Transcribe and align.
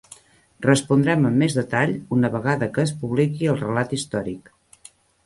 Respondrem 0.65 1.27
amb 1.29 1.41
més 1.43 1.57
detall 1.57 1.93
una 2.17 2.31
vegada 2.37 2.71
que 2.79 2.87
es 2.89 2.95
publiqui 3.03 3.51
el 3.55 3.61
relat 3.61 3.95
històric. 3.99 4.51